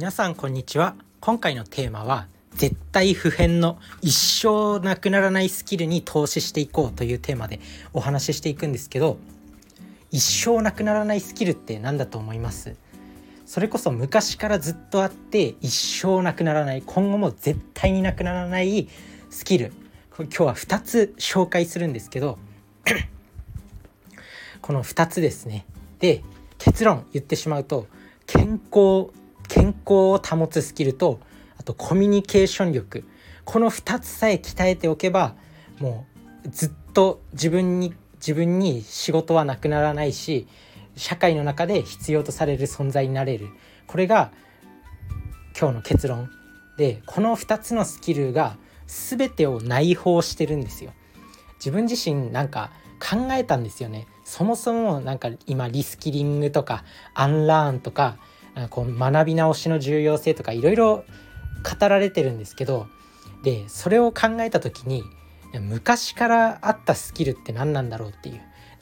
[0.00, 0.94] 皆さんこんにちは。
[1.20, 7.60] 今回のテーマは絶対不変の一生なくならないスキルに投資していこうというテーマで
[7.92, 9.18] お話ししていくんですけど
[10.10, 12.76] 一生なくならないスキルって何だと思います？
[13.44, 18.88] それこそ昔からずっとあって一生なくならない今後も絶対になくならない
[19.28, 19.70] スキル。
[20.16, 22.38] 今日は2つ紹介するんですけど
[24.62, 25.66] この2つですね。
[25.98, 26.24] で
[26.56, 27.86] 結論言ってしまうと
[28.26, 29.10] 健康
[29.60, 31.20] 健康を保つスキルと
[31.58, 33.04] あとコミュニケーション力。
[33.44, 35.34] この2つさえ鍛えておけば
[35.78, 36.06] も
[36.46, 40.46] うずっと自分に自分に仕事はなくならないし
[40.96, 43.48] 社会の中で必要とされる存在になれる。
[43.86, 44.32] これが
[45.58, 46.30] 今日の結論。
[46.78, 50.92] でこの2つのスキルが全てを内包してるんですよ。
[51.56, 54.06] 自分自身なんか考えたんですよね。
[54.24, 58.16] そもそもなんか今リスキリングとかアンラーンとか
[58.70, 61.04] こう学び直しの重要性とかいろいろ
[61.78, 62.86] 語られてるんですけど
[63.42, 65.02] でそれを考えた時に
[65.60, 68.32] 昔からあったスキルって何なんだろうってい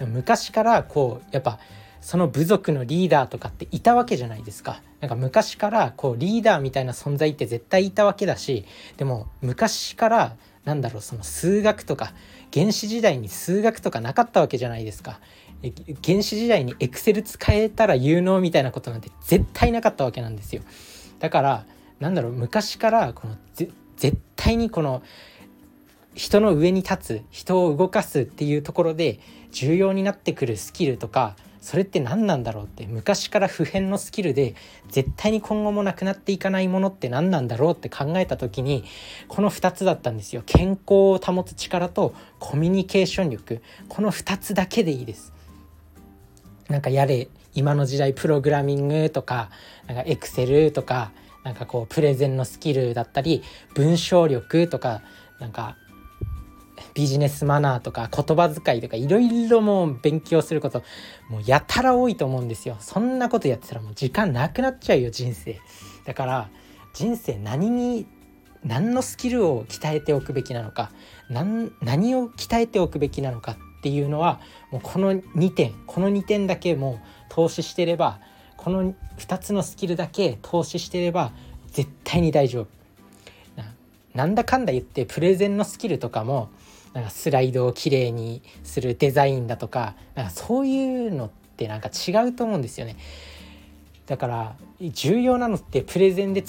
[0.00, 1.58] う昔からこうやっぱ
[2.00, 4.82] その部族のリーダーとかっていたわけじゃないですか。
[5.00, 8.64] なんか昔からこうリーダーみたいな存在って絶対いたわけだし
[8.96, 12.12] でも昔からなんだろうその数学とか
[12.52, 15.20] 原始時代に数学とかなかったわけじゃないですか。
[16.06, 20.62] 原始時代にエクセル使えたら有能みたいなことなんて絶対なかったわけなんですよ。
[21.18, 21.64] だから
[22.00, 23.36] なんだろう昔からこの
[23.96, 25.02] 絶対にこの
[26.14, 29.20] 人の上に立つ人を動かすっていうところで
[29.50, 34.54] 重要になってくるスキルとかそれって何なんだろうって昔から普遍のスキルで
[34.90, 38.84] 絶対に今後もなくなっていかないものって何なんだろうって考えた時に
[39.26, 40.42] この2つだったんですよ。
[40.46, 43.60] 健康を保つ力とコミュニケーション力。
[43.88, 45.37] この2つだけでいいです。
[46.68, 49.50] なんかやれ今の時代プログラミングとか
[49.86, 51.12] なんかエクセルとか
[51.44, 53.42] なんかこうプレゼンのスキルだったり
[53.74, 55.02] 文章力とか
[55.40, 55.76] なんか
[56.94, 60.82] ビジネスマナーとか言葉遣いとかいろいろもう勉強すること
[61.28, 62.76] もうやたら多いと思うんですよ。
[62.80, 65.60] そんなことやってたらもう時間なくなっちゃうよ人生。
[66.04, 66.50] だから
[66.94, 68.06] 人生何に
[68.64, 70.90] 何のスキルを鍛えておくべきなのか
[71.30, 73.56] 何を鍛えておくべきなのか
[73.88, 74.38] っていうのは
[74.70, 78.20] もうこの2点この2点だけもう投資してれば
[78.58, 81.32] この2つのスキルだけ投資してれば
[81.68, 82.66] 絶対に大丈夫
[84.14, 86.50] なんだかんだ言ってプレゼンのスキルとかも
[86.92, 92.96] なんかスライドをきれいにするデザインだとかなんかそういうのってなんか違うと思うんですよね。
[94.06, 96.44] だから重要なのってプレゼンで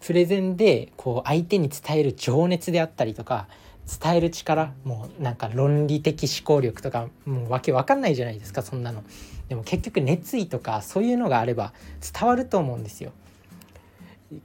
[0.00, 3.46] プレゼンでこう相手に伝える情熱であったりとか
[3.86, 9.02] 伝える力もうなんか論理的思考力とかもうわけわかんないじゃないですかそんなの。
[9.48, 13.12] でも結局熱意とかそういうのがあれば伝わると思うんですよ。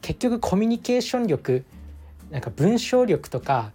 [0.01, 1.63] 結局コミュニケーション力
[2.31, 3.71] なんか文章力とか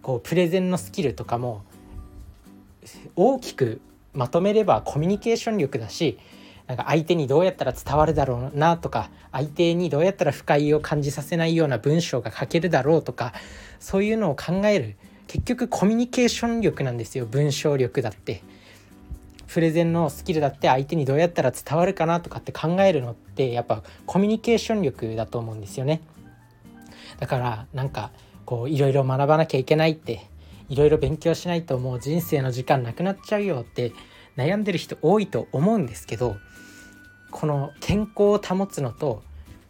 [0.00, 1.62] こうプレゼンのスキルとかも
[3.16, 3.80] 大きく
[4.14, 6.18] まとめればコミュニケーション力だし
[6.72, 13.34] なんか相手にどうやったら伝わるだろうなとか相手にどうやったら不快を感じさせないような文章が書けるだろうとか
[13.78, 14.96] そういうのを考える
[15.26, 18.42] 結局コミュニケーション力なんですよ文章力だって。
[19.48, 26.00] プレゼンのスキルだって相手にどうやったら伝わるかなとかって考えるのってやっぱコミュニケーション力だと思うんですよね。
[27.20, 28.12] だからなんか
[28.46, 30.26] こういろいろ学ばなきゃいけないって
[30.70, 33.92] いろいろ勉強しないともう人生の時間なくなっちゃうよって
[34.36, 36.36] 悩んでる人多いと思うんですけど
[37.30, 39.22] この健康を保つのと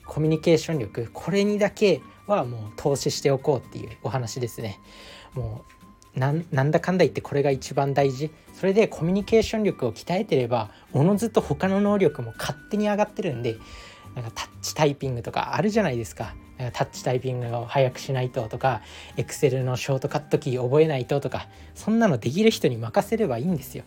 [0.06, 4.78] コミュニケーション力これにだけはもう投資しておこうっていうお話ですね。
[5.34, 13.56] もうなんだかんだ言ってこれが一番大事それでコミュニケーション力を鍛えてればおのずと他の能力も勝手に上がってるんで
[14.14, 16.34] なんかタッチタイピングとかあるじゃないですか
[16.74, 18.82] タッチタイピングを早くしないととか
[19.16, 23.84] Excel のショートカットキー覚えないととかそんなのできる人に任せればいいんですよ。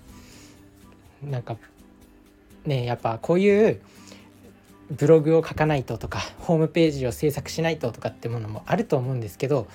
[1.24, 1.58] なんか
[2.66, 3.82] ねやっぱこういう
[4.92, 9.68] ブログを書かないととかホームページを制作しないととかってものもあると思うんですけど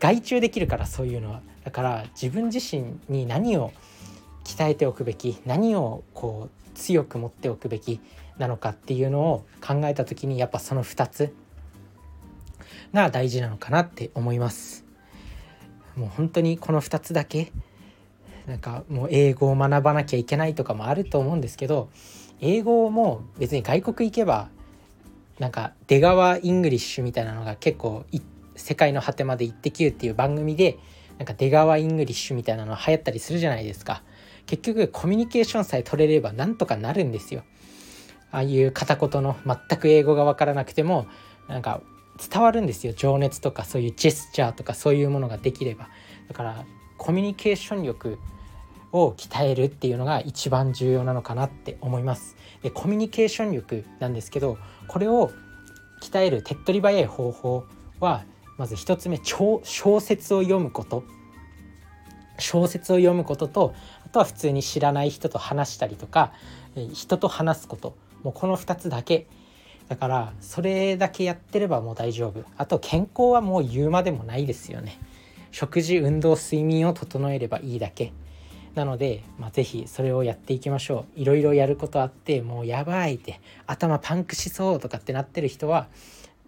[0.00, 1.40] 外注できるからそういうのは。
[1.64, 3.72] だから自分自身に何を
[4.44, 8.00] 鍛えておくべき何をこう強く持っておくべき
[8.36, 11.34] なのかっていうのを考えた時にやっぱその2つ
[12.92, 14.84] が大事なのかなって思います。
[15.96, 17.52] もう本当にこの2つだけ
[18.46, 21.88] なんかもう英語を学ばなきゃいけないとかもあると思うんですけど
[22.40, 24.48] 英語も別に外国行けば
[25.38, 28.04] なんか出川イングリッシュみたいなのが結構
[28.54, 30.78] 世界の果てまでイッテQ っていう番組で
[31.18, 34.02] なんか出川イングリッシュみたいなの流行ったりするじゃないですか。
[34.46, 37.44] 結局コミュニケーションさえ取れればなんとかなるんですよ。
[38.30, 41.06] ああいう片言の全く英語が分からなくても
[41.48, 41.80] なんか
[42.30, 42.92] 伝わるんですよ。
[42.92, 45.88] 情熱とかそういうジェスチャーとかそういうものができれば。
[46.28, 46.64] だから
[47.04, 48.18] コミュニケーション力
[48.90, 52.34] を鍛えるっていうのが一番重要なのかなって思います。
[52.62, 54.56] でコミュニケーション力なんですけど
[54.88, 55.30] これを
[56.00, 57.66] 鍛える手っ取り早い方法
[58.00, 58.24] は
[58.56, 59.60] まず1つ目小
[60.00, 61.04] 説を読むこと。
[62.38, 63.74] 小説を読むことと
[64.06, 66.32] あとは普通に知らない人と話したりとか
[66.94, 67.94] 人と話すこと。
[68.22, 69.26] もうこの2つだけ。
[69.88, 72.44] だからそれだけやってればもう大丈夫。
[72.56, 74.98] あと健康はもう言うまでもないですよね。
[75.54, 78.12] 食事運動睡眠を整えればいいだけ。
[78.74, 81.20] なので、まあ、是非それをやっていきましょう。
[81.20, 85.86] いろいろやることあってもうやばいって頭パンクしそうとかってなってる人は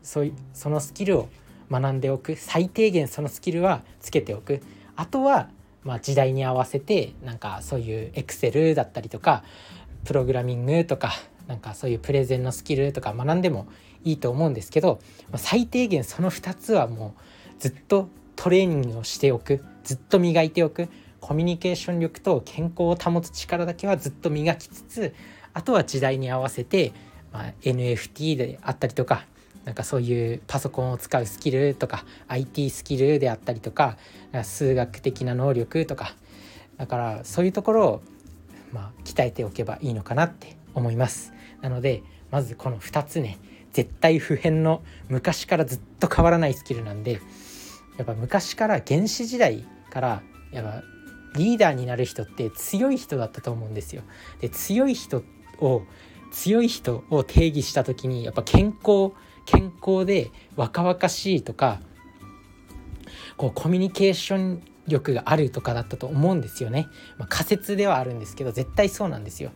[0.02, 1.28] そうそのスキルを
[1.70, 2.34] 学んでおく。
[2.34, 4.60] 最低限そのスキルはつけておく。
[4.96, 5.50] あとは
[5.84, 9.44] まあ時代に合わせてなんかそういうエクセルだったりとか
[10.04, 11.12] プログラミングとか
[11.46, 13.68] なんかそういうプレゼンのスキルとか学んでも
[14.02, 14.98] いいと思うんですけど、
[15.30, 17.14] ま、最低限その2つはも
[17.56, 19.64] うずっとトレーニングをしておく。
[19.82, 20.88] ずっと磨いておく。
[21.20, 25.14] コミュニケーション力と健康を保つ力だけはずっと磨きつつ
[25.54, 26.92] あとは時代に合わせて、
[27.32, 29.24] まあ、NFT であったりとか
[29.64, 33.96] なんかそういうパソコンを使うスキルとか IT スキルであったりとか
[34.44, 36.14] 数学的な能力とか
[36.76, 38.02] だからそういうところを、
[38.72, 41.32] まあ、鍛えておけばいいのかなって思います。
[41.62, 43.38] なのでまずこの2つね
[43.72, 47.20] 絶対不変の昔からずっと変わらないスキルなんで
[47.96, 50.22] やっぱ昔から原始時代から
[50.52, 50.82] やっぱ
[51.36, 54.02] リーダーになる人って強い人だったと思うんですよ。
[54.40, 55.22] で強い人
[55.60, 55.82] を
[56.32, 59.12] 強い人を定義した時にやっぱ健康
[59.44, 61.80] 健康で若々しいとか
[63.36, 66.88] こうコミュニケーション力があるとかだったと思うんですよね。
[67.18, 69.50] まあ、仮説ではあるんですけど絶対そうなんですよ。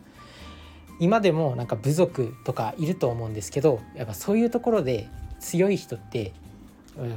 [0.99, 5.09] 今でもなんか部族とかいると思うんですけどやっぱそういうところで
[5.39, 6.33] 強い人って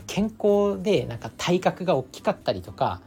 [0.06, 3.00] 健康でなんか体格が大きかったりとか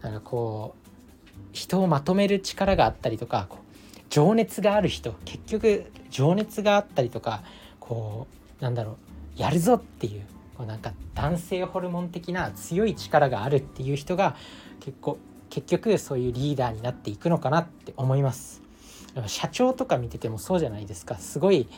[0.00, 7.42] なんかこう人をまとめる力があったりとかこう情熱がある人結局情熱があったりとか
[7.80, 8.26] こ
[8.60, 8.92] うなんだろ
[9.36, 10.22] うやるぞっていう
[10.56, 14.36] こうなんか男性ホルモン的な強い力があるっていう人が
[14.80, 15.18] 結構
[15.50, 18.62] 結局そういうリーダーになっていくのかなって思います。
[19.26, 21.16] 社長とか見ててもそうじゃないですか。
[21.16, 21.68] すごい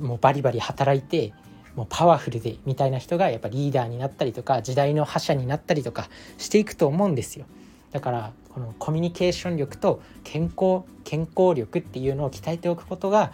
[0.00, 1.32] もうバリバリ働いて
[1.76, 6.08] もうパワフルでみたいな人がやっぱリーダーになったりとか時代の覇者になったりとか
[6.38, 7.46] していくと思うんですよ
[7.92, 13.32] だからこのコミュニケーション力と健康健康力っていうのを鍛えておくことが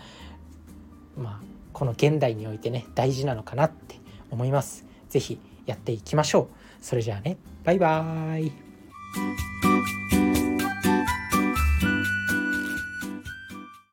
[1.16, 1.40] まあ
[1.72, 3.96] この現代においてね大事なのかなって
[4.30, 4.84] 思います。
[5.08, 6.84] 是非やっていきましょう。
[6.84, 9.65] それじゃあねバイバーイ